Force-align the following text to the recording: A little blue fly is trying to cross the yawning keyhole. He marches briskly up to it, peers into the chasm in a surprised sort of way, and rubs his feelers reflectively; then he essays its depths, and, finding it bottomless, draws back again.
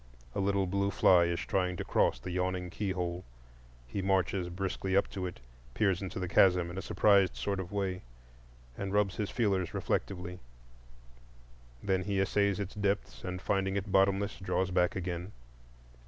A 0.33 0.39
little 0.39 0.65
blue 0.65 0.89
fly 0.89 1.25
is 1.25 1.41
trying 1.41 1.77
to 1.77 1.83
cross 1.83 2.17
the 2.19 2.31
yawning 2.31 2.71
keyhole. 2.71 3.23
He 3.85 4.01
marches 4.01 4.49
briskly 4.49 4.97
up 4.97 5.07
to 5.11 5.27
it, 5.27 5.39
peers 5.75 6.01
into 6.01 6.17
the 6.19 6.27
chasm 6.27 6.71
in 6.71 6.77
a 6.79 6.81
surprised 6.81 7.35
sort 7.35 7.59
of 7.59 7.71
way, 7.71 8.01
and 8.75 8.93
rubs 8.93 9.17
his 9.17 9.29
feelers 9.29 9.75
reflectively; 9.75 10.39
then 11.83 12.05
he 12.05 12.19
essays 12.19 12.59
its 12.59 12.73
depths, 12.73 13.23
and, 13.23 13.43
finding 13.43 13.75
it 13.75 13.91
bottomless, 13.91 14.39
draws 14.39 14.71
back 14.71 14.95
again. 14.95 15.33